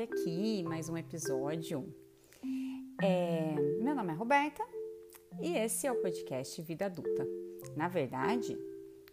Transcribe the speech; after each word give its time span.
olha 0.00 0.04
aqui, 0.04 0.62
mais 0.62 0.88
um 0.88 0.96
episódio. 0.96 1.84
É, 3.02 3.54
meu 3.82 3.94
nome 3.94 4.12
é 4.12 4.16
Roberta 4.16 4.64
e 5.42 5.54
esse 5.58 5.86
é 5.86 5.92
o 5.92 6.00
podcast 6.00 6.62
Vida 6.62 6.86
Adulta. 6.86 7.26
Na 7.76 7.86
verdade, 7.86 8.56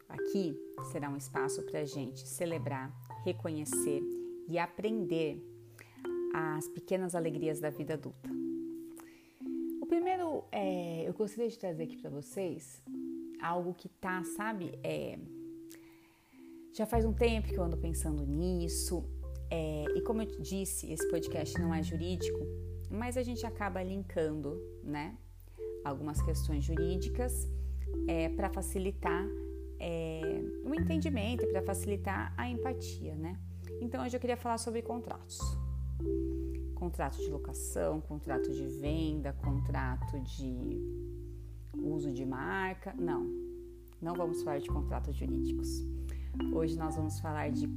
aqui 0.07 0.57
será 0.89 1.09
um 1.09 1.17
espaço 1.17 1.61
para 1.65 1.81
a 1.81 1.85
gente 1.85 2.25
celebrar, 2.25 2.89
reconhecer 3.25 4.01
e 4.47 4.57
aprender 4.57 5.43
as 6.33 6.69
pequenas 6.69 7.15
alegrias 7.15 7.59
da 7.59 7.69
vida 7.69 7.95
adulta. 7.95 8.29
O 9.81 9.85
primeiro, 9.87 10.45
é, 10.53 11.03
eu 11.05 11.13
gostaria 11.13 11.49
de 11.49 11.59
trazer 11.59 11.83
aqui 11.83 11.97
para 11.97 12.09
vocês 12.09 12.81
algo 13.41 13.73
que 13.73 13.89
tá, 13.89 14.23
sabe, 14.37 14.79
é, 14.81 15.19
já 16.71 16.85
faz 16.85 17.03
um 17.03 17.11
tempo 17.11 17.49
que 17.49 17.57
eu 17.57 17.63
ando 17.63 17.75
pensando 17.75 18.25
nisso, 18.25 19.03
é, 19.49 19.85
e 19.95 20.01
como 20.01 20.21
eu 20.21 20.25
disse, 20.41 20.91
esse 20.91 21.07
podcast 21.09 21.59
não 21.59 21.73
é 21.73 21.81
jurídico, 21.81 22.39
mas 22.89 23.17
a 23.17 23.23
gente 23.23 23.45
acaba 23.45 23.81
linkando, 23.81 24.61
né, 24.83 25.17
algumas 25.83 26.21
questões 26.21 26.63
jurídicas 26.63 27.49
é, 28.07 28.29
para 28.29 28.49
facilitar 28.49 29.25
é, 29.79 30.41
o 30.63 30.73
entendimento, 30.73 31.47
para 31.47 31.61
facilitar 31.61 32.33
a 32.37 32.49
empatia, 32.49 33.15
né? 33.15 33.39
Então 33.79 34.03
hoje 34.03 34.15
eu 34.15 34.19
queria 34.19 34.37
falar 34.37 34.57
sobre 34.57 34.81
contratos. 34.81 35.39
Contrato 36.75 37.17
de 37.17 37.29
locação, 37.29 38.01
contrato 38.01 38.51
de 38.51 38.65
venda, 38.65 39.33
contrato 39.33 40.19
de 40.21 40.81
uso 41.73 42.11
de 42.11 42.25
marca. 42.25 42.93
Não, 42.97 43.25
não 44.01 44.13
vamos 44.13 44.43
falar 44.43 44.59
de 44.59 44.67
contratos 44.67 45.15
jurídicos. 45.15 45.83
Hoje 46.53 46.77
nós 46.77 46.95
vamos 46.95 47.19
falar 47.19 47.49
de 47.51 47.67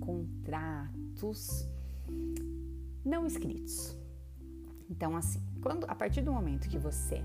não 3.04 3.26
escritos. 3.26 3.96
Então, 4.88 5.16
assim, 5.16 5.40
quando 5.62 5.84
a 5.88 5.94
partir 5.94 6.20
do 6.22 6.32
momento 6.32 6.68
que 6.68 6.78
você 6.78 7.22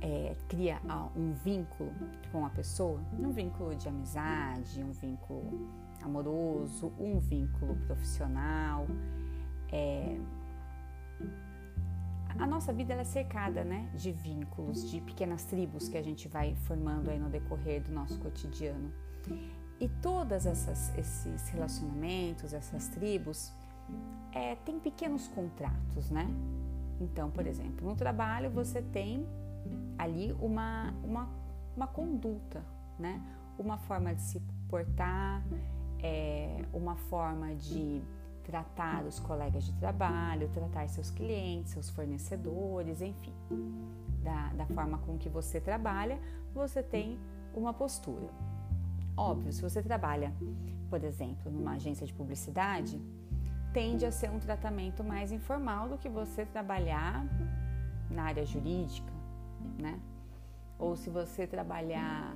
é, 0.00 0.34
cria 0.48 0.80
um 1.14 1.32
vínculo 1.32 1.92
com 2.32 2.44
a 2.44 2.50
pessoa, 2.50 3.00
um 3.18 3.30
vínculo 3.30 3.74
de 3.76 3.88
amizade, 3.88 4.82
um 4.82 4.92
vínculo 4.92 5.68
amoroso, 6.02 6.92
um 6.98 7.20
vínculo 7.20 7.76
profissional, 7.86 8.86
é, 9.70 10.18
a 12.38 12.46
nossa 12.46 12.72
vida 12.72 12.94
é 12.94 13.04
cercada, 13.04 13.62
né, 13.62 13.90
de 13.94 14.10
vínculos, 14.10 14.90
de 14.90 15.00
pequenas 15.00 15.44
tribos 15.44 15.88
que 15.88 15.98
a 15.98 16.02
gente 16.02 16.26
vai 16.28 16.54
formando 16.54 17.10
aí 17.10 17.18
no 17.18 17.28
decorrer 17.28 17.82
do 17.82 17.92
nosso 17.92 18.18
cotidiano. 18.18 18.90
E 19.82 19.88
todas 20.00 20.46
essas 20.46 20.96
esses 20.96 21.48
relacionamentos, 21.48 22.54
essas 22.54 22.86
tribos, 22.86 23.52
é, 24.30 24.54
tem 24.64 24.78
pequenos 24.78 25.26
contratos, 25.26 26.08
né? 26.08 26.30
Então, 27.00 27.28
por 27.32 27.44
exemplo, 27.48 27.88
no 27.88 27.96
trabalho 27.96 28.48
você 28.48 28.80
tem 28.80 29.26
ali 29.98 30.32
uma, 30.40 30.94
uma, 31.02 31.28
uma 31.76 31.86
conduta, 31.88 32.62
né? 32.96 33.20
Uma 33.58 33.76
forma 33.76 34.14
de 34.14 34.22
se 34.22 34.40
portar, 34.68 35.42
é, 36.00 36.64
uma 36.72 36.94
forma 36.94 37.52
de 37.56 38.00
tratar 38.44 39.04
os 39.04 39.18
colegas 39.18 39.64
de 39.64 39.72
trabalho, 39.72 40.48
tratar 40.54 40.88
seus 40.90 41.10
clientes, 41.10 41.72
seus 41.72 41.90
fornecedores, 41.90 43.02
enfim. 43.02 43.34
Da, 44.22 44.52
da 44.52 44.66
forma 44.66 44.98
com 44.98 45.18
que 45.18 45.28
você 45.28 45.60
trabalha, 45.60 46.20
você 46.54 46.84
tem 46.84 47.18
uma 47.52 47.74
postura. 47.74 48.51
Óbvio, 49.16 49.52
se 49.52 49.60
você 49.60 49.82
trabalha, 49.82 50.32
por 50.88 51.02
exemplo, 51.04 51.50
numa 51.50 51.72
agência 51.72 52.06
de 52.06 52.12
publicidade, 52.12 53.00
tende 53.72 54.04
a 54.04 54.12
ser 54.12 54.30
um 54.30 54.38
tratamento 54.38 55.02
mais 55.02 55.32
informal 55.32 55.88
do 55.88 55.98
que 55.98 56.08
você 56.08 56.44
trabalhar 56.44 57.24
na 58.10 58.24
área 58.24 58.44
jurídica, 58.44 59.12
né? 59.78 59.98
Ou 60.78 60.96
se 60.96 61.08
você 61.10 61.46
trabalhar 61.46 62.34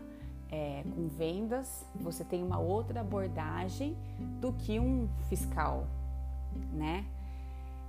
é, 0.51 0.83
com 0.95 1.09
vendas, 1.09 1.85
você 1.95 2.25
tem 2.25 2.43
uma 2.43 2.59
outra 2.59 3.01
abordagem 3.01 3.97
do 4.41 4.53
que 4.53 4.79
um 4.79 5.09
fiscal, 5.29 5.87
né? 6.73 7.05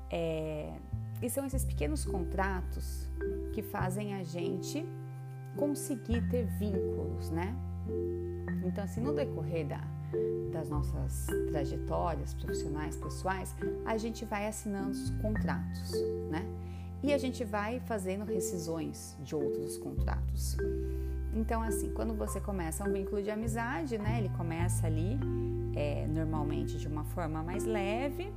É, 0.09 0.73
e 1.21 1.29
são 1.29 1.45
esses 1.45 1.65
pequenos 1.65 2.05
contratos 2.05 3.07
que 3.53 3.61
fazem 3.61 4.13
a 4.13 4.23
gente 4.23 4.85
conseguir 5.55 6.27
ter 6.29 6.45
vínculos, 6.45 7.29
né? 7.29 7.55
Então, 8.63 8.83
assim, 8.83 9.01
no 9.01 9.13
decorrer 9.13 9.67
da, 9.67 9.81
das 10.51 10.69
nossas 10.69 11.27
trajetórias 11.49 12.33
profissionais, 12.33 12.95
pessoais, 12.95 13.55
a 13.85 13.97
gente 13.97 14.25
vai 14.25 14.47
assinando 14.47 14.91
os 14.91 15.09
contratos, 15.21 15.91
né? 16.29 16.45
E 17.03 17.13
a 17.13 17.17
gente 17.17 17.43
vai 17.43 17.79
fazendo 17.81 18.25
rescisões 18.25 19.15
de 19.23 19.35
outros 19.35 19.77
contratos. 19.77 20.57
Então, 21.33 21.61
assim, 21.61 21.91
quando 21.93 22.15
você 22.15 22.39
começa 22.41 22.83
um 22.83 22.91
vínculo 22.91 23.21
de 23.21 23.29
amizade, 23.29 23.97
né? 23.97 24.17
Ele 24.17 24.29
começa 24.29 24.87
ali, 24.87 25.19
é, 25.75 26.07
normalmente 26.07 26.77
de 26.77 26.87
uma 26.87 27.03
forma 27.05 27.43
mais 27.43 27.63
leve, 27.63 28.33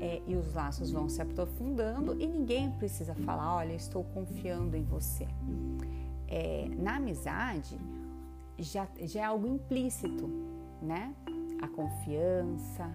é, 0.00 0.20
e 0.26 0.34
os 0.34 0.52
laços 0.52 0.90
vão 0.90 1.08
se 1.08 1.22
aprofundando 1.22 2.20
e 2.20 2.26
ninguém 2.26 2.70
precisa 2.72 3.14
falar, 3.14 3.56
olha, 3.56 3.72
estou 3.72 4.04
confiando 4.04 4.76
em 4.76 4.84
você. 4.84 5.26
É, 6.26 6.68
na 6.76 6.96
amizade, 6.96 7.78
já, 8.62 8.88
já 9.00 9.20
é 9.20 9.24
algo 9.24 9.46
implícito, 9.46 10.28
né? 10.80 11.14
A 11.60 11.68
confiança, 11.68 12.94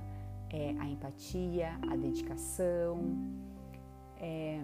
é, 0.50 0.76
a 0.80 0.88
empatia, 0.88 1.78
a 1.90 1.96
dedicação. 1.96 3.00
É... 4.18 4.60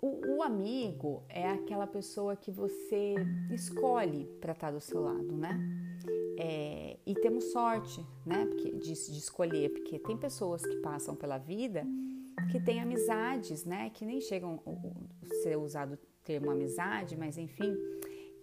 O, 0.00 0.36
o, 0.36 0.42
amigo 0.42 1.22
é 1.28 1.48
aquela 1.48 1.86
pessoa 1.86 2.36
que 2.36 2.50
você 2.50 3.14
escolhe 3.50 4.26
para 4.40 4.52
estar 4.52 4.70
do 4.70 4.80
seu 4.80 5.00
lado, 5.00 5.34
né? 5.34 5.58
É, 6.38 6.98
e 7.06 7.14
temos 7.14 7.44
sorte, 7.52 8.04
né? 8.26 8.44
Porque, 8.44 8.70
de, 8.72 8.92
de 8.92 9.18
escolher, 9.18 9.70
porque 9.70 9.98
tem 9.98 10.16
pessoas 10.16 10.64
que 10.64 10.76
passam 10.76 11.16
pela 11.16 11.38
vida 11.38 11.86
que 12.50 12.60
têm 12.60 12.80
amizades, 12.80 13.64
né? 13.64 13.90
Que 13.90 14.04
nem 14.04 14.20
chegam 14.20 14.60
a 14.66 15.34
ser 15.42 15.56
usado 15.56 15.94
o 15.94 15.98
termo 16.22 16.50
amizade, 16.50 17.16
mas 17.16 17.38
enfim, 17.38 17.76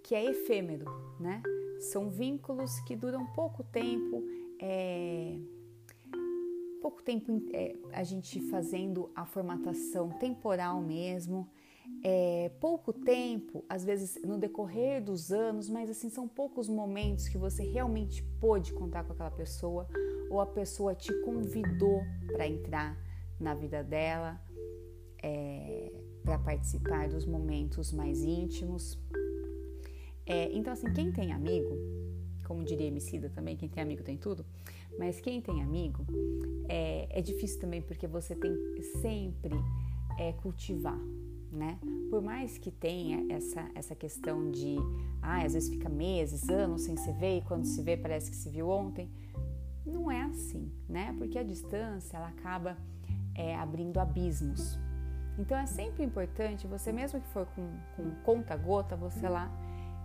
que 0.03 0.16
é 0.16 0.25
efêmero, 0.25 0.85
né? 1.19 1.41
São 1.79 2.09
vínculos 2.09 2.79
que 2.81 2.95
duram 2.95 3.25
pouco 3.34 3.63
tempo, 3.63 4.23
é, 4.59 5.38
pouco 6.81 7.01
tempo 7.01 7.41
é, 7.53 7.75
a 7.91 8.03
gente 8.03 8.40
fazendo 8.50 9.09
a 9.16 9.25
formatação 9.25 10.09
temporal 10.09 10.81
mesmo, 10.81 11.50
é, 12.03 12.51
pouco 12.59 12.94
tempo, 12.94 13.63
às 13.67 13.84
vezes 13.84 14.19
no 14.23 14.38
decorrer 14.38 15.03
dos 15.03 15.31
anos, 15.31 15.69
mas 15.69 15.90
assim 15.90 16.09
são 16.09 16.28
poucos 16.28 16.67
momentos 16.69 17.28
que 17.28 17.38
você 17.38 17.63
realmente 17.63 18.23
pôde 18.40 18.73
contar 18.73 19.03
com 19.03 19.13
aquela 19.13 19.31
pessoa 19.31 19.88
ou 20.29 20.40
a 20.40 20.45
pessoa 20.45 20.95
te 20.95 21.13
convidou 21.22 22.01
para 22.31 22.47
entrar 22.47 22.97
na 23.40 23.53
vida 23.53 23.84
dela, 23.84 24.40
é, 25.22 25.91
para 26.23 26.38
participar 26.38 27.09
dos 27.09 27.25
momentos 27.25 27.91
mais 27.91 28.23
íntimos. 28.23 29.00
É, 30.26 30.52
então, 30.54 30.74
assim, 30.74 30.92
quem 30.94 31.12
tem 31.12 31.32
amigo, 31.32 31.76
como 32.46 32.64
diria 32.64 32.88
Emicida 32.88 33.30
também, 33.30 33.56
quem 33.56 33.70
tem 33.70 33.82
amigo 33.82 34.04
tem 34.04 34.18
tudo, 34.18 34.46
mas 34.98 35.20
quem 35.20 35.42
tem 35.42 35.62
amigo 35.62 36.06
é, 36.68 37.08
é 37.09 37.22
difícil 37.22 37.59
também 37.59 37.82
porque 37.82 38.08
você 38.08 38.36
tem 38.36 38.54
sempre 39.02 39.56
é, 40.20 40.34
cultivar, 40.34 41.00
né? 41.52 41.79
Por 42.09 42.22
mais 42.22 42.58
que 42.58 42.70
tenha 42.70 43.34
essa, 43.34 43.70
essa 43.73 43.96
questão 43.96 44.52
de, 44.52 44.76
ah, 45.22 45.44
às 45.44 45.53
vezes 45.53 45.70
fica 45.70 45.90
meses, 45.90 46.50
anos 46.50 46.84
sem 46.84 46.97
se 46.97 47.12
ver 47.14 47.38
e 47.38 47.41
quando 47.41 47.66
se 47.66 47.82
vê 47.82 47.96
parece 47.96 48.29
que 48.29 48.35
se 48.35 48.50
viu 48.50 48.70
ontem, 48.70 49.09
não 49.85 50.12
é 50.12 50.22
assim, 50.24 50.72
né? 50.88 51.16
Porque 51.17 51.40
a 51.40 51.44
distância 51.44 52.17
ela 52.17 52.28
acaba 52.28 52.78
é, 53.34 53.56
abrindo 53.56 53.97
abismos. 53.97 54.78
Então 55.40 55.58
é 55.58 55.66
sempre 55.66 56.03
importante 56.03 56.67
você, 56.67 56.91
mesmo 56.91 57.20
que 57.20 57.28
for 57.29 57.46
com, 57.47 57.67
com 57.96 58.12
conta-gota, 58.24 58.96
você 58.96 59.28
lá 59.28 59.50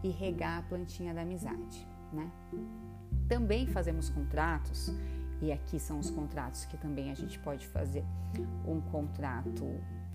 e 0.03 0.11
regar 0.11 0.59
a 0.59 0.63
plantinha 0.63 1.15
da 1.15 1.23
amizade, 1.23 1.87
né? 2.13 2.31
Também 3.29 3.67
fazemos 3.67 4.09
contratos, 4.09 4.93
e 5.41 5.53
aqui 5.53 5.79
são 5.79 5.99
os 5.99 6.11
contratos 6.11 6.65
que 6.65 6.77
também 6.77 7.11
a 7.11 7.15
gente 7.15 7.39
pode 7.39 7.67
fazer 7.69 8.05
um 8.67 8.81
contrato 8.81 9.65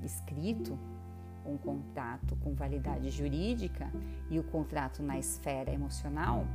escrito, 0.02 0.78
um 1.46 1.58
contrato 1.58 2.36
com 2.38 2.54
validade 2.54 3.10
jurídica 3.10 3.92
e 4.30 4.40
o 4.40 4.44
contrato 4.44 5.04
na 5.04 5.18
esfera 5.20 5.72
emocional, 5.72 6.46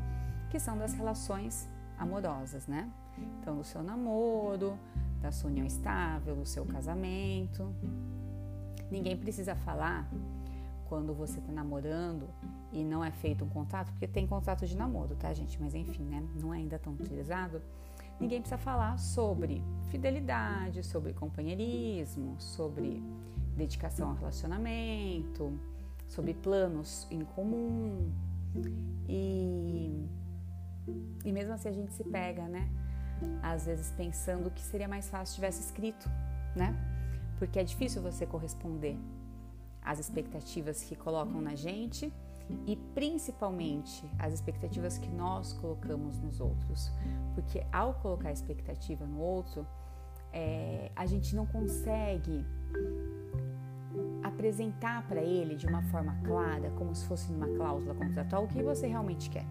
que 0.50 0.58
são 0.58 0.78
das 0.78 0.94
relações 0.94 1.68
amorosas, 1.98 2.66
né? 2.66 2.90
Então, 3.40 3.56
do 3.56 3.64
seu 3.64 3.82
namoro, 3.82 4.78
da 5.20 5.32
sua 5.32 5.50
união 5.50 5.66
estável, 5.66 6.36
do 6.36 6.46
seu 6.46 6.64
casamento. 6.64 7.72
Ninguém 8.90 9.16
precisa 9.16 9.54
falar 9.54 10.08
quando 10.88 11.14
você 11.14 11.38
está 11.38 11.52
namorando 11.52 12.28
e 12.76 12.84
não 12.84 13.02
é 13.02 13.10
feito 13.10 13.42
um 13.42 13.48
contrato, 13.48 13.90
porque 13.90 14.06
tem 14.06 14.26
contrato 14.26 14.66
de 14.66 14.76
namoro, 14.76 15.16
tá, 15.16 15.32
gente? 15.32 15.58
Mas 15.58 15.74
enfim, 15.74 16.02
né? 16.02 16.22
Não 16.38 16.52
é 16.52 16.58
ainda 16.58 16.78
tão 16.78 16.92
utilizado. 16.92 17.62
ninguém 18.20 18.40
precisa 18.40 18.58
falar 18.58 18.98
sobre 18.98 19.62
fidelidade, 19.90 20.84
sobre 20.84 21.14
companheirismo, 21.14 22.36
sobre 22.38 23.02
dedicação 23.56 24.10
ao 24.10 24.14
relacionamento, 24.14 25.58
sobre 26.06 26.34
planos 26.34 27.06
em 27.10 27.24
comum. 27.24 28.12
E, 29.08 30.06
e 31.24 31.32
mesmo 31.32 31.54
assim 31.54 31.70
a 31.70 31.72
gente 31.72 31.94
se 31.94 32.04
pega, 32.04 32.46
né? 32.46 32.68
Às 33.42 33.64
vezes 33.64 33.90
pensando 33.96 34.50
que 34.50 34.60
seria 34.60 34.86
mais 34.86 35.08
fácil 35.08 35.28
se 35.28 35.34
tivesse 35.36 35.62
escrito, 35.62 36.10
né? 36.54 36.76
Porque 37.38 37.58
é 37.58 37.64
difícil 37.64 38.02
você 38.02 38.26
corresponder 38.26 38.98
às 39.80 39.98
expectativas 39.98 40.82
que 40.82 40.94
colocam 40.94 41.40
na 41.40 41.54
gente 41.54 42.12
e 42.66 42.76
principalmente 42.94 44.04
as 44.18 44.32
expectativas 44.32 44.98
que 44.98 45.08
nós 45.08 45.52
colocamos 45.54 46.18
nos 46.18 46.40
outros. 46.40 46.90
Porque 47.34 47.64
ao 47.72 47.94
colocar 47.94 48.32
expectativa 48.32 49.04
no 49.04 49.18
outro, 49.18 49.66
é, 50.32 50.90
a 50.94 51.06
gente 51.06 51.34
não 51.34 51.46
consegue 51.46 52.44
apresentar 54.22 55.06
para 55.08 55.22
ele 55.22 55.54
de 55.54 55.66
uma 55.66 55.82
forma 55.84 56.16
clara, 56.24 56.70
como 56.72 56.94
se 56.94 57.06
fosse 57.06 57.32
numa 57.32 57.48
cláusula 57.56 57.94
contratual, 57.94 58.44
o 58.44 58.48
que 58.48 58.62
você 58.62 58.86
realmente 58.86 59.30
quer. 59.30 59.46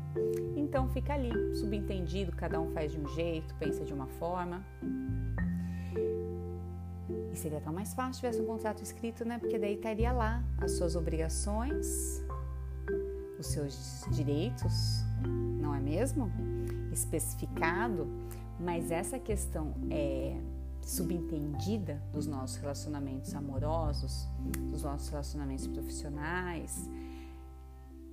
Então 0.56 0.88
fica 0.90 1.14
ali, 1.14 1.56
subentendido, 1.56 2.32
cada 2.32 2.60
um 2.60 2.72
faz 2.72 2.92
de 2.92 3.00
um 3.00 3.08
jeito, 3.10 3.56
pensa 3.56 3.84
de 3.84 3.94
uma 3.94 4.08
forma. 4.08 4.64
E 7.32 7.36
seria 7.36 7.60
tão 7.60 7.74
mais 7.74 7.94
fácil 7.94 8.14
se 8.14 8.20
tivesse 8.22 8.42
um 8.42 8.46
contrato 8.46 8.82
escrito, 8.82 9.26
né? 9.26 9.38
Porque 9.40 9.58
daí 9.58 9.76
estaria 9.76 10.12
lá 10.12 10.44
as 10.58 10.72
suas 10.74 10.96
obrigações, 10.96 12.25
os 13.40 13.48
seus 13.48 14.06
direitos, 14.12 15.04
não 15.60 15.74
é 15.74 15.80
mesmo? 15.80 16.32
Especificado, 16.92 18.08
mas 18.60 18.92
essa 18.92 19.20
questão 19.20 19.74
é 19.90 20.40
subentendida 20.82 22.02
dos 22.14 22.28
nossos 22.28 22.58
relacionamentos 22.58 23.34
amorosos, 23.34 24.28
dos 24.72 24.84
nossos 24.84 25.10
relacionamentos 25.10 25.68
profissionais, 25.68 26.88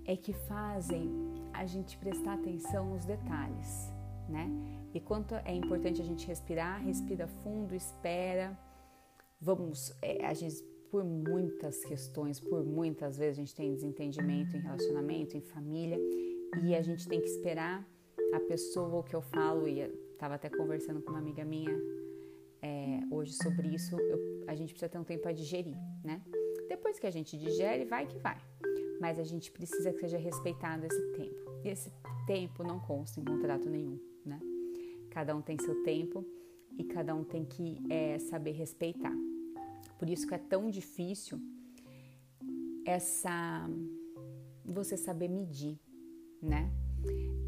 é 0.06 0.16
que 0.16 0.32
fazem 0.32 1.10
a 1.52 1.66
gente 1.66 1.96
prestar 1.98 2.34
atenção 2.34 2.86
nos 2.90 3.04
detalhes, 3.04 3.92
né? 4.28 4.50
E 4.94 5.00
quanto 5.00 5.34
é 5.34 5.54
importante 5.54 6.00
a 6.00 6.04
gente 6.04 6.26
respirar, 6.26 6.82
respira 6.82 7.26
fundo, 7.26 7.75
espera. 7.75 8.58
Vamos, 9.40 9.94
é, 10.02 10.25
a 10.26 10.34
gente 10.34 10.62
por 10.92 11.02
muitas 11.02 11.82
questões, 11.86 12.38
por 12.38 12.62
muitas 12.62 13.16
vezes 13.16 13.38
a 13.38 13.40
gente 13.40 13.54
tem 13.54 13.74
desentendimento 13.74 14.54
em 14.54 14.60
relacionamento, 14.60 15.34
em 15.34 15.40
família, 15.40 15.98
e 16.62 16.74
a 16.74 16.82
gente 16.82 17.08
tem 17.08 17.18
que 17.18 17.26
esperar 17.26 17.88
a 18.34 18.40
pessoa, 18.40 19.00
o 19.00 19.02
que 19.02 19.16
eu 19.16 19.22
falo, 19.22 19.66
e 19.66 19.80
estava 20.12 20.34
até 20.34 20.50
conversando 20.50 21.00
com 21.00 21.10
uma 21.12 21.18
amiga 21.18 21.46
minha 21.46 21.74
é, 22.60 23.00
hoje 23.10 23.32
sobre 23.42 23.68
isso, 23.68 23.98
eu, 23.98 24.44
a 24.46 24.54
gente 24.54 24.74
precisa 24.74 24.90
ter 24.90 24.98
um 24.98 25.04
tempo 25.04 25.22
para 25.22 25.32
digerir, 25.32 25.76
né? 26.04 26.20
Depois 26.68 26.98
que 26.98 27.06
a 27.06 27.10
gente 27.10 27.38
digere, 27.38 27.86
vai 27.86 28.06
que 28.06 28.18
vai. 28.18 28.38
Mas 29.00 29.18
a 29.18 29.24
gente 29.24 29.50
precisa 29.50 29.92
que 29.94 29.98
seja 29.98 30.18
respeitado 30.18 30.84
esse 30.84 31.12
tempo. 31.12 31.50
E 31.64 31.68
esse 31.70 31.90
tempo 32.26 32.62
não 32.62 32.78
consta 32.78 33.18
em 33.18 33.24
contrato 33.24 33.68
nenhum, 33.68 33.98
né? 34.26 34.38
Cada 35.10 35.34
um 35.34 35.40
tem 35.40 35.56
seu 35.58 35.82
tempo 35.82 36.24
e 36.78 36.84
cada 36.84 37.14
um 37.14 37.24
tem 37.24 37.44
que 37.46 37.78
é, 37.90 38.18
saber 38.18 38.52
respeitar. 38.52 39.31
Por 40.02 40.10
isso 40.10 40.26
que 40.26 40.34
é 40.34 40.38
tão 40.38 40.69
difícil 40.69 41.40
essa 42.84 43.70
você 44.64 44.96
saber 44.96 45.28
medir, 45.28 45.78
né? 46.43 46.72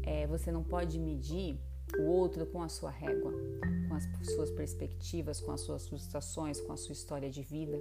É, 0.03 0.25
você 0.25 0.53
não 0.53 0.63
pode 0.63 0.97
medir 0.97 1.59
o 1.99 2.03
outro 2.03 2.45
com 2.45 2.61
a 2.61 2.69
sua 2.69 2.89
régua, 2.89 3.33
com 3.89 3.93
as 3.93 4.05
suas 4.33 4.51
perspectivas, 4.51 5.41
com 5.41 5.51
as 5.51 5.59
suas 5.59 5.85
frustrações, 5.89 6.61
com 6.61 6.71
a 6.71 6.77
sua 6.77 6.93
história 6.93 7.29
de 7.29 7.41
vida. 7.41 7.77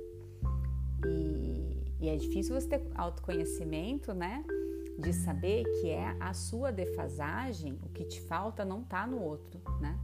E, 1.06 1.94
e 2.00 2.09
é 2.09 2.17
difícil 2.17 2.61
você 2.61 2.67
ter 2.67 2.82
autoconhecimento, 2.97 4.12
né? 4.12 4.44
De 4.99 5.12
saber 5.12 5.62
que 5.81 5.88
é 5.88 6.17
a 6.19 6.35
sua 6.35 6.73
defasagem, 6.73 7.79
o 7.81 7.88
que 7.91 8.05
te 8.05 8.21
falta 8.23 8.65
não 8.65 8.82
está 8.82 9.06
no 9.06 9.23
outro, 9.23 9.61
né? 9.81 9.97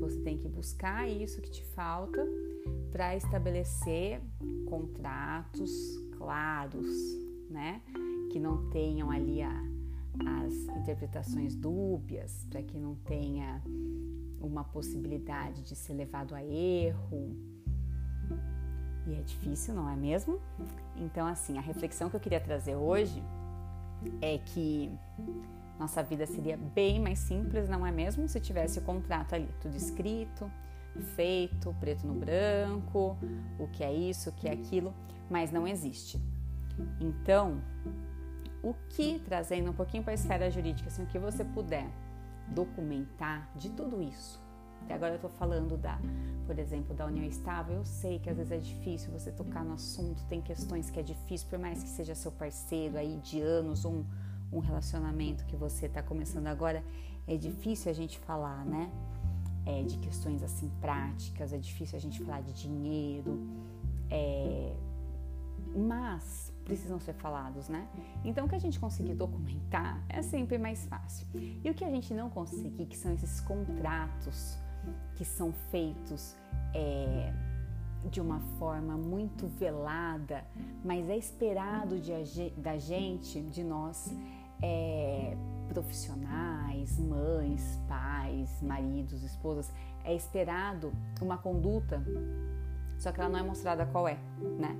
Você 0.00 0.20
tem 0.20 0.36
que 0.36 0.48
buscar 0.48 1.08
isso 1.08 1.40
que 1.40 1.50
te 1.50 1.64
falta 1.64 2.22
para 2.90 3.16
estabelecer 3.16 4.20
contratos 4.68 5.70
claros, 6.16 6.86
né? 7.50 7.80
Que 8.30 8.38
não 8.38 8.68
tenham 8.70 9.10
ali 9.10 9.42
a, 9.42 9.52
as 10.44 10.54
interpretações 10.76 11.54
dúbias, 11.54 12.46
para 12.50 12.62
que 12.62 12.78
não 12.78 12.94
tenha 12.96 13.62
uma 14.40 14.64
possibilidade 14.64 15.62
de 15.62 15.74
ser 15.74 15.94
levado 15.94 16.34
a 16.34 16.42
erro. 16.42 17.36
E 19.06 19.14
é 19.14 19.22
difícil, 19.22 19.74
não 19.74 19.88
é 19.88 19.96
mesmo? 19.96 20.38
Então, 20.96 21.26
assim, 21.26 21.56
a 21.56 21.60
reflexão 21.60 22.10
que 22.10 22.16
eu 22.16 22.20
queria 22.20 22.40
trazer 22.40 22.74
hoje 22.74 23.22
é 24.20 24.38
que 24.38 24.92
nossa 25.78 26.02
vida 26.02 26.26
seria 26.26 26.56
bem 26.56 27.00
mais 27.00 27.20
simples, 27.20 27.68
não 27.68 27.86
é 27.86 27.92
mesmo? 27.92 28.28
Se 28.28 28.40
tivesse 28.40 28.80
o 28.80 28.82
contrato 28.82 29.34
ali, 29.34 29.48
tudo 29.60 29.76
escrito, 29.76 30.50
feito, 31.02 31.74
preto 31.80 32.06
no 32.06 32.14
branco, 32.14 33.16
o 33.58 33.68
que 33.68 33.82
é 33.82 33.92
isso, 33.92 34.30
o 34.30 34.32
que 34.32 34.48
é 34.48 34.52
aquilo, 34.52 34.94
mas 35.30 35.50
não 35.50 35.66
existe. 35.66 36.20
Então, 37.00 37.60
o 38.62 38.74
que, 38.90 39.20
trazendo 39.20 39.70
um 39.70 39.74
pouquinho 39.74 40.02
para 40.02 40.12
a 40.12 40.14
esfera 40.14 40.50
jurídica, 40.50 40.88
assim, 40.88 41.02
o 41.02 41.06
que 41.06 41.18
você 41.18 41.44
puder 41.44 41.88
documentar 42.48 43.50
de 43.54 43.70
tudo 43.70 44.02
isso. 44.02 44.40
Até 44.82 44.94
agora 44.94 45.12
eu 45.12 45.16
estou 45.16 45.30
falando 45.30 45.76
da, 45.76 45.98
por 46.46 46.58
exemplo, 46.58 46.94
da 46.94 47.06
união 47.06 47.24
estável. 47.24 47.76
Eu 47.76 47.84
sei 47.84 48.18
que 48.18 48.30
às 48.30 48.36
vezes 48.36 48.52
é 48.52 48.58
difícil 48.58 49.12
você 49.12 49.30
tocar 49.30 49.64
no 49.64 49.74
assunto, 49.74 50.24
tem 50.28 50.40
questões 50.40 50.90
que 50.90 50.98
é 50.98 51.02
difícil, 51.02 51.48
por 51.48 51.58
mais 51.58 51.82
que 51.82 51.88
seja 51.88 52.14
seu 52.14 52.32
parceiro 52.32 52.96
aí 52.96 53.16
de 53.18 53.40
anos, 53.40 53.84
um, 53.84 54.04
um 54.52 54.58
relacionamento 54.60 55.44
que 55.46 55.56
você 55.56 55.86
está 55.86 56.02
começando 56.02 56.46
agora, 56.46 56.82
é 57.26 57.36
difícil 57.36 57.90
a 57.90 57.94
gente 57.94 58.18
falar, 58.20 58.64
né? 58.64 58.90
É, 59.68 59.82
de 59.82 59.98
questões 59.98 60.42
assim 60.42 60.70
práticas, 60.80 61.52
é 61.52 61.58
difícil 61.58 61.98
a 61.98 62.00
gente 62.00 62.22
falar 62.24 62.40
de 62.40 62.54
dinheiro, 62.54 63.46
é, 64.10 64.74
mas 65.76 66.52
precisam 66.64 66.98
ser 66.98 67.12
falados, 67.14 67.68
né? 67.68 67.86
Então, 68.24 68.46
o 68.46 68.48
que 68.48 68.54
a 68.54 68.58
gente 68.58 68.80
conseguir 68.80 69.14
documentar 69.14 70.02
é 70.08 70.22
sempre 70.22 70.56
mais 70.56 70.86
fácil. 70.86 71.26
E 71.34 71.68
o 71.70 71.74
que 71.74 71.84
a 71.84 71.90
gente 71.90 72.14
não 72.14 72.30
conseguir, 72.30 72.86
que 72.86 72.96
são 72.96 73.12
esses 73.12 73.40
contratos 73.40 74.58
que 75.16 75.24
são 75.24 75.52
feitos 75.70 76.34
é, 76.74 77.32
de 78.10 78.20
uma 78.20 78.40
forma 78.58 78.96
muito 78.96 79.46
velada, 79.46 80.44
mas 80.82 81.08
é 81.10 81.16
esperado 81.16 81.98
de, 81.98 82.50
da 82.56 82.78
gente, 82.78 83.40
de 83.42 83.62
nós, 83.62 84.14
é, 84.62 85.36
profissionais, 85.68 86.57
mães, 86.96 87.80
pais, 87.88 88.62
maridos, 88.62 89.24
esposas, 89.24 89.72
é 90.04 90.14
esperado 90.14 90.92
uma 91.20 91.36
conduta, 91.36 92.00
só 92.98 93.10
que 93.10 93.20
ela 93.20 93.28
não 93.28 93.38
é 93.38 93.42
mostrada 93.42 93.84
qual 93.84 94.06
é, 94.06 94.16
né? 94.58 94.76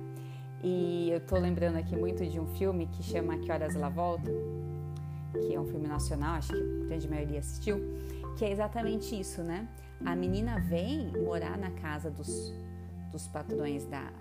E 0.63 1.09
eu 1.11 1.19
tô 1.21 1.37
lembrando 1.37 1.77
aqui 1.77 1.95
muito 1.95 2.25
de 2.25 2.39
um 2.39 2.47
filme 2.55 2.87
que 2.87 3.03
chama 3.03 3.37
Que 3.37 3.51
Horas 3.51 3.75
Ela 3.75 3.89
Volta, 3.89 4.31
que 5.33 5.53
é 5.53 5.59
um 5.59 5.65
filme 5.65 5.87
nacional, 5.87 6.35
acho 6.35 6.53
que 6.53 6.59
a 6.59 6.87
grande 6.87 7.07
maioria 7.07 7.39
assistiu, 7.39 7.79
que 8.37 8.45
é 8.45 8.51
exatamente 8.51 9.19
isso, 9.19 9.43
né? 9.43 9.67
A 10.05 10.15
menina 10.15 10.59
vem 10.59 11.11
morar 11.23 11.57
na 11.57 11.71
casa 11.71 12.09
dos, 12.09 12.53
dos 13.11 13.27
patrões 13.27 13.85
da, 13.85 14.11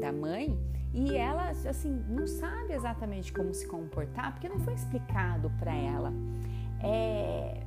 da 0.00 0.10
mãe 0.10 0.58
e 0.92 1.16
ela 1.16 1.50
assim 1.50 2.02
não 2.08 2.26
sabe 2.26 2.72
exatamente 2.72 3.32
como 3.32 3.52
se 3.52 3.66
comportar 3.66 4.32
porque 4.32 4.48
não 4.48 4.58
foi 4.60 4.74
explicado 4.74 5.50
para 5.58 5.74
ela. 5.74 6.12
É, 6.82 7.62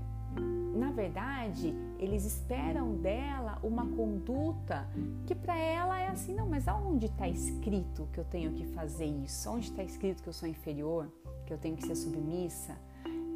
na 0.74 0.92
verdade, 0.92 1.74
eles 2.00 2.26
esperam 2.26 2.96
dela 2.96 3.60
uma 3.62 3.86
conduta 3.86 4.88
que 5.28 5.36
para 5.36 5.58
ela 5.58 6.00
é 6.00 6.08
assim, 6.08 6.34
não, 6.34 6.48
mas 6.48 6.68
aonde 6.68 7.08
está 7.08 7.28
escrito 7.28 8.08
que 8.14 8.20
eu 8.20 8.26
tenho 8.26 8.52
que 8.54 8.66
fazer 8.68 9.06
isso? 9.06 9.50
Onde 9.50 9.70
está 9.70 9.84
escrito 9.84 10.24
que 10.24 10.30
eu 10.30 10.34
sou 10.34 10.48
inferior, 10.48 11.12
que 11.46 11.54
eu 11.54 11.58
tenho 11.58 11.76
que 11.76 11.86
ser 11.86 11.96
submissa? 11.96 12.78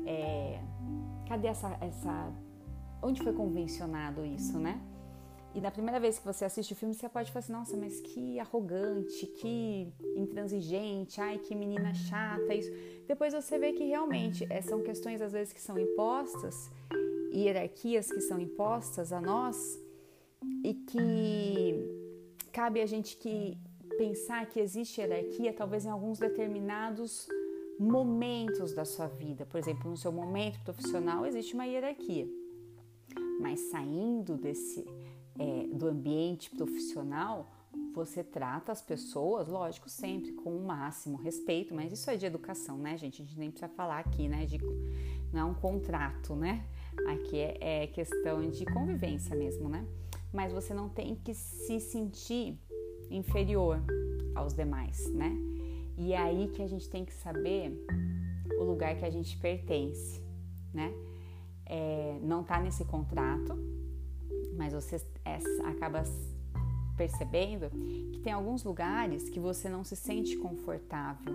É, 0.06 0.60
cadê 1.28 1.48
essa, 1.48 1.78
essa, 1.82 2.32
onde 3.02 3.22
foi 3.22 3.34
convencionado 3.34 4.26
isso, 4.26 4.58
né? 4.58 4.80
E 5.56 5.62
na 5.62 5.72
primeira 5.72 6.02
vez 6.02 6.20
que 6.20 6.26
você 6.26 6.44
assiste 6.44 6.74
o 6.74 6.76
filme, 6.76 6.94
você 6.94 7.08
pode 7.08 7.32
falar 7.32 7.40
assim: 7.40 7.54
nossa, 7.54 7.78
mas 7.78 8.02
que 8.02 8.38
arrogante, 8.42 9.26
que 9.26 9.88
intransigente, 10.18 11.22
ai, 11.22 11.38
que 11.38 11.56
menina 11.56 11.94
chata, 11.94 12.54
isso. 12.54 12.70
Depois 13.08 13.34
você 13.34 13.58
vê 13.58 13.72
que 13.72 13.86
realmente 13.86 14.46
é, 14.50 14.62
são 14.62 14.84
questões, 14.84 15.22
às 15.22 15.32
vezes, 15.32 15.54
que 15.54 15.62
são 15.62 15.80
impostas, 15.80 16.70
hierarquias 17.34 18.12
que 18.12 18.20
são 18.20 18.38
impostas 18.38 19.14
a 19.14 19.22
nós, 19.22 19.80
e 20.62 20.74
que 20.74 22.50
cabe 22.52 22.82
a 22.82 22.86
gente 22.86 23.16
que 23.16 23.58
pensar 23.98 24.46
que 24.48 24.60
existe 24.60 25.00
hierarquia, 25.00 25.54
talvez 25.54 25.86
em 25.86 25.90
alguns 25.90 26.20
determinados 26.20 27.30
momentos 27.80 28.74
da 28.74 28.84
sua 28.84 29.08
vida. 29.08 29.46
Por 29.46 29.58
exemplo, 29.58 29.90
no 29.90 29.96
seu 29.96 30.12
momento 30.12 30.62
profissional 30.66 31.26
existe 31.26 31.54
uma 31.54 31.66
hierarquia 31.66 32.28
mas 33.40 33.60
saindo 33.60 34.38
desse 34.38 34.86
é, 35.40 35.68
do 35.68 35.88
ambiente 35.88 36.50
profissional, 36.50 37.52
você 37.94 38.24
trata 38.24 38.72
as 38.72 38.82
pessoas, 38.82 39.48
lógico, 39.48 39.90
sempre 39.90 40.32
com 40.34 40.56
o 40.56 40.66
máximo 40.66 41.18
respeito, 41.18 41.74
mas 41.74 41.92
isso 41.92 42.10
é 42.10 42.18
de 42.18 42.26
educação, 42.26 42.78
né, 42.78 42.98
gente? 42.98 43.22
A 43.22 43.26
gente 43.26 43.38
nem 43.38 43.50
precisa 43.50 43.72
falar 43.72 44.00
aqui, 44.00 44.28
né? 44.28 44.46
De, 44.46 44.58
não 45.32 45.40
é 45.40 45.44
um 45.46 45.54
contrato, 45.54 46.36
né? 46.36 46.66
Aqui 47.08 47.38
é, 47.38 47.84
é 47.84 47.88
questão 47.88 48.50
de 48.50 48.66
convivência 48.66 49.36
mesmo, 49.36 49.70
né? 49.70 49.86
Mas 50.34 50.52
você 50.52 50.74
não 50.74 50.90
tem 50.90 51.16
que 51.16 51.34
se 51.34 51.80
sentir 51.80 52.60
inferior 53.10 53.82
aos 54.34 54.54
demais, 54.54 55.12
né? 55.14 55.32
E 55.98 56.14
é 56.14 56.18
aí 56.18 56.50
que 56.50 56.62
a 56.62 56.68
gente 56.68 56.90
tem 56.90 57.06
que 57.06 57.14
saber 57.14 57.72
o 58.60 58.64
lugar 58.64 58.96
que 58.98 59.06
a 59.06 59.10
gente 59.10 59.38
pertence, 59.38 60.22
né? 60.74 60.94
É, 61.66 62.20
não 62.22 62.44
tá 62.44 62.60
nesse 62.60 62.84
contrato, 62.86 63.58
mas 64.58 64.74
você 64.74 65.00
acaba 65.66 66.04
percebendo 66.96 67.70
que 68.12 68.20
tem 68.24 68.32
alguns 68.32 68.64
lugares 68.64 69.30
que 69.30 69.40
você 69.40 69.68
não 69.68 69.84
se 69.84 69.96
sente 69.96 70.38
confortável, 70.38 71.34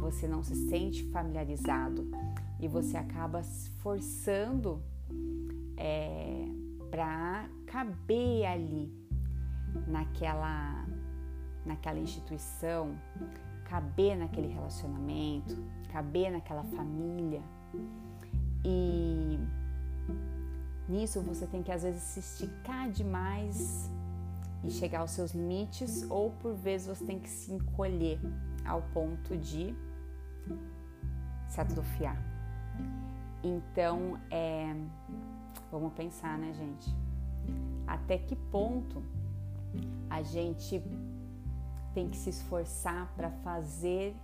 você 0.00 0.28
não 0.28 0.42
se 0.42 0.54
sente 0.68 1.04
familiarizado 1.10 2.10
e 2.60 2.68
você 2.68 2.96
acaba 2.96 3.42
forçando 3.82 4.82
é, 5.76 6.46
para 6.90 7.48
caber 7.66 8.46
ali 8.46 8.92
naquela 9.86 10.86
naquela 11.64 11.98
instituição, 11.98 12.98
caber 13.64 14.16
naquele 14.16 14.48
relacionamento, 14.48 15.62
caber 15.92 16.32
naquela 16.32 16.64
família. 16.64 17.42
E 18.64 19.38
nisso 20.88 21.20
você 21.20 21.46
tem 21.46 21.62
que 21.62 21.70
às 21.70 21.82
vezes 21.82 22.02
se 22.02 22.20
esticar 22.20 22.90
demais 22.90 23.90
e 24.64 24.70
chegar 24.70 25.00
aos 25.00 25.12
seus 25.12 25.32
limites, 25.32 26.04
ou 26.10 26.30
por 26.32 26.54
vezes 26.54 26.86
você 26.86 27.04
tem 27.04 27.18
que 27.18 27.28
se 27.28 27.52
encolher 27.52 28.18
ao 28.64 28.82
ponto 28.82 29.36
de 29.36 29.74
se 31.48 31.60
atrofiar. 31.60 32.20
Então, 33.42 34.18
é, 34.30 34.74
vamos 35.70 35.92
pensar, 35.92 36.36
né, 36.38 36.52
gente? 36.52 36.94
Até 37.86 38.18
que 38.18 38.34
ponto 38.34 39.02
a 40.10 40.22
gente 40.22 40.82
tem 41.94 42.08
que 42.08 42.16
se 42.16 42.30
esforçar 42.30 43.12
para 43.16 43.30
fazer 43.30 44.14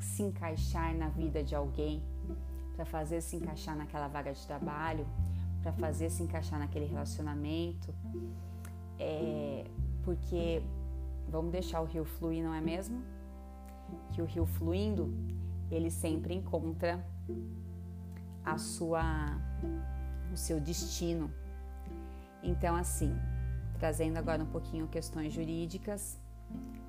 se 0.00 0.22
encaixar 0.22 0.94
na 0.94 1.08
vida 1.08 1.42
de 1.42 1.54
alguém, 1.54 2.02
para 2.78 2.84
fazer 2.84 3.20
se 3.20 3.34
encaixar 3.34 3.76
naquela 3.76 4.06
vaga 4.06 4.32
de 4.32 4.46
trabalho, 4.46 5.04
para 5.60 5.72
fazer 5.72 6.08
se 6.10 6.22
encaixar 6.22 6.60
naquele 6.60 6.86
relacionamento, 6.86 7.92
é, 9.00 9.64
porque 10.04 10.62
vamos 11.28 11.50
deixar 11.50 11.80
o 11.80 11.84
rio 11.84 12.04
fluir, 12.04 12.44
não 12.44 12.54
é 12.54 12.60
mesmo? 12.60 13.02
Que 14.12 14.22
o 14.22 14.24
rio 14.24 14.46
fluindo, 14.46 15.12
ele 15.72 15.90
sempre 15.90 16.32
encontra 16.34 17.04
a 18.44 18.56
sua 18.56 19.36
o 20.32 20.36
seu 20.36 20.60
destino. 20.60 21.32
Então 22.44 22.76
assim, 22.76 23.12
trazendo 23.80 24.18
agora 24.18 24.40
um 24.40 24.46
pouquinho 24.46 24.86
questões 24.86 25.32
jurídicas, 25.32 26.16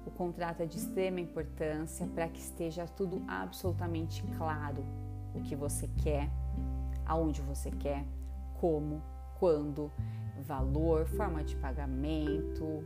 o 0.06 0.12
contrato 0.12 0.62
é 0.62 0.68
de 0.68 0.78
extrema 0.78 1.20
importância 1.20 2.06
para 2.06 2.28
que 2.28 2.40
esteja 2.40 2.86
tudo 2.86 3.24
absolutamente 3.28 4.22
claro 4.38 4.86
o 5.40 5.44
que 5.44 5.56
você 5.56 5.88
quer, 6.04 6.30
aonde 7.06 7.42
você 7.42 7.72
quer, 7.72 8.06
como, 8.60 9.02
quando, 9.40 9.92
valor, 10.46 11.06
forma 11.08 11.44
de 11.44 11.56
pagamento, 11.56 12.84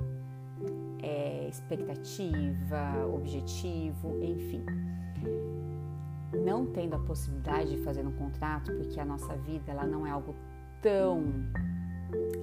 é, 1.01 1.47
expectativa, 1.49 3.05
objetivo, 3.13 4.23
enfim. 4.23 4.65
Não 6.45 6.65
tendo 6.65 6.95
a 6.95 6.99
possibilidade 6.99 7.75
de 7.75 7.83
fazer 7.83 8.05
um 8.05 8.11
contrato, 8.13 8.71
porque 8.73 8.99
a 8.99 9.05
nossa 9.05 9.35
vida 9.37 9.71
ela 9.71 9.85
não 9.85 10.05
é 10.05 10.11
algo 10.11 10.35
tão 10.81 11.23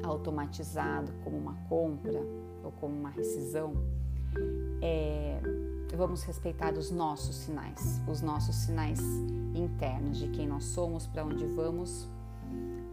automatizado 0.02 1.12
como 1.22 1.36
uma 1.36 1.54
compra 1.68 2.20
ou 2.64 2.72
como 2.72 2.98
uma 2.98 3.10
rescisão, 3.10 3.74
é, 4.82 5.40
vamos 5.96 6.22
respeitar 6.22 6.74
os 6.74 6.90
nossos 6.90 7.36
sinais, 7.36 8.00
os 8.08 8.20
nossos 8.20 8.54
sinais 8.54 9.00
internos 9.54 10.18
de 10.18 10.28
quem 10.28 10.46
nós 10.46 10.64
somos, 10.64 11.06
para 11.06 11.24
onde 11.24 11.44
vamos 11.46 12.08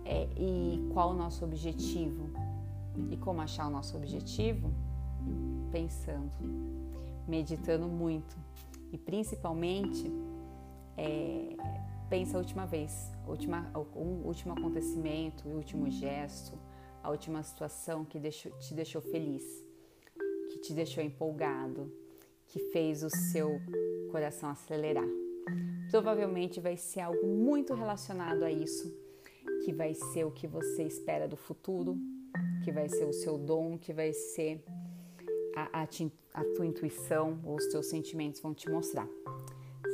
é, 0.04 0.28
e 0.36 0.90
qual 0.94 1.12
o 1.12 1.14
nosso 1.14 1.44
objetivo. 1.44 2.30
E 3.12 3.18
como 3.18 3.42
achar 3.42 3.68
o 3.68 3.70
nosso 3.70 3.96
objetivo? 3.96 4.72
Pensando, 5.72 6.32
meditando 7.28 7.88
muito 7.88 8.36
e 8.92 8.98
principalmente 8.98 10.12
é, 10.96 11.56
pensa 12.10 12.38
a 12.38 12.40
última 12.40 12.66
vez, 12.66 13.12
última, 13.28 13.70
o 13.76 14.28
último 14.28 14.54
acontecimento, 14.54 15.48
o 15.48 15.56
último 15.56 15.90
gesto, 15.90 16.58
a 17.04 17.10
última 17.10 17.44
situação 17.44 18.06
que 18.06 18.20
deixou, 18.20 18.52
te 18.54 18.74
deixou 18.74 19.02
feliz, 19.02 19.44
que 20.50 20.60
te 20.60 20.74
deixou 20.74 21.04
empolgado, 21.04 21.92
que 22.48 22.60
fez 22.72 23.04
o 23.04 23.10
seu 23.10 23.60
coração 24.12 24.50
acelerar. 24.50 25.08
Provavelmente 25.90 26.60
vai 26.60 26.76
ser 26.76 27.02
algo 27.02 27.26
muito 27.28 27.74
relacionado 27.74 28.44
a 28.44 28.52
isso, 28.52 28.94
que 29.64 29.74
vai 29.74 29.94
ser 29.94 30.26
o 30.26 30.32
que 30.32 30.48
você 30.48 30.84
espera 30.84 31.28
do 31.28 31.38
futuro, 31.38 31.98
que 32.64 32.72
vai 32.72 32.90
ser 32.90 33.06
o 33.06 33.14
seu 33.14 33.38
dom, 33.38 33.78
que 33.78 33.94
vai 33.94 34.12
ser 34.14 34.64
a, 35.56 35.84
a, 35.84 35.88
a 36.34 36.44
tua 36.56 36.66
intuição 36.66 37.40
ou 37.46 37.56
os 37.56 37.68
teus 37.68 37.88
sentimentos 37.88 38.42
vão 38.42 38.54
te 38.54 38.70
mostrar. 38.70 39.08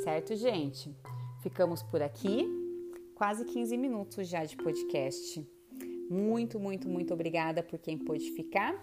Certo, 0.03 0.35
gente? 0.35 0.95
Ficamos 1.41 1.83
por 1.83 2.01
aqui. 2.01 2.47
Quase 3.15 3.45
15 3.45 3.77
minutos 3.77 4.27
já 4.27 4.43
de 4.43 4.57
podcast. 4.57 5.47
Muito, 6.09 6.59
muito, 6.59 6.89
muito 6.89 7.13
obrigada 7.13 7.63
por 7.63 7.79
quem 7.79 7.97
pôde 7.97 8.31
ficar. 8.31 8.73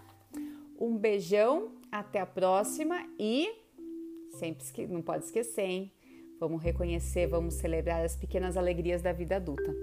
Um 0.78 0.96
beijão, 0.96 1.72
até 1.90 2.20
a 2.20 2.26
próxima 2.26 3.06
e 3.18 3.48
sempre 4.38 4.86
não 4.88 5.02
pode 5.02 5.24
esquecer, 5.24 5.62
hein? 5.62 5.92
Vamos 6.38 6.62
reconhecer, 6.62 7.26
vamos 7.26 7.54
celebrar 7.54 8.04
as 8.04 8.16
pequenas 8.16 8.56
alegrias 8.56 9.02
da 9.02 9.12
vida 9.12 9.36
adulta. 9.36 9.74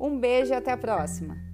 Um 0.00 0.18
beijo 0.18 0.52
e 0.52 0.56
até 0.56 0.72
a 0.72 0.76
próxima! 0.76 1.49